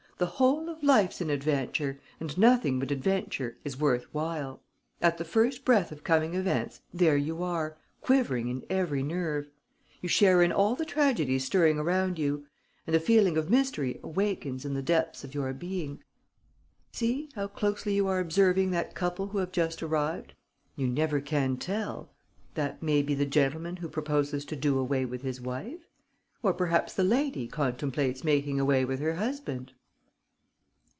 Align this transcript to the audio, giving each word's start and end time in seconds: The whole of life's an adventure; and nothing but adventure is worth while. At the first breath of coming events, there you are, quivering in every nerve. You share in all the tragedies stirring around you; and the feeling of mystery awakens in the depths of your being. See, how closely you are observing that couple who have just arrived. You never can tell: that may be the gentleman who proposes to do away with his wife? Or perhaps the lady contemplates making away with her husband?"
The 0.17 0.27
whole 0.27 0.69
of 0.69 0.83
life's 0.83 1.19
an 1.19 1.31
adventure; 1.31 1.99
and 2.19 2.37
nothing 2.37 2.77
but 2.77 2.91
adventure 2.91 3.57
is 3.63 3.79
worth 3.79 4.03
while. 4.13 4.61
At 5.01 5.17
the 5.17 5.25
first 5.25 5.65
breath 5.65 5.91
of 5.91 6.03
coming 6.03 6.35
events, 6.35 6.79
there 6.93 7.17
you 7.17 7.41
are, 7.41 7.75
quivering 8.01 8.47
in 8.47 8.63
every 8.69 9.01
nerve. 9.01 9.49
You 9.99 10.07
share 10.09 10.43
in 10.43 10.51
all 10.51 10.75
the 10.75 10.85
tragedies 10.85 11.45
stirring 11.45 11.79
around 11.79 12.19
you; 12.19 12.45
and 12.85 12.93
the 12.93 12.99
feeling 12.99 13.35
of 13.35 13.49
mystery 13.49 13.99
awakens 14.03 14.63
in 14.63 14.75
the 14.75 14.83
depths 14.83 15.23
of 15.23 15.33
your 15.33 15.51
being. 15.53 16.03
See, 16.91 17.29
how 17.33 17.47
closely 17.47 17.95
you 17.95 18.05
are 18.07 18.19
observing 18.19 18.69
that 18.69 18.93
couple 18.93 19.29
who 19.29 19.39
have 19.39 19.51
just 19.51 19.81
arrived. 19.81 20.35
You 20.75 20.85
never 20.85 21.19
can 21.19 21.57
tell: 21.57 22.11
that 22.53 22.83
may 22.83 23.01
be 23.01 23.15
the 23.15 23.25
gentleman 23.25 23.77
who 23.77 23.89
proposes 23.89 24.45
to 24.45 24.55
do 24.55 24.77
away 24.77 25.03
with 25.03 25.23
his 25.23 25.41
wife? 25.41 25.87
Or 26.43 26.53
perhaps 26.53 26.93
the 26.93 27.03
lady 27.03 27.47
contemplates 27.47 28.23
making 28.23 28.59
away 28.59 28.85
with 28.85 28.99
her 28.99 29.15
husband?" 29.15 29.73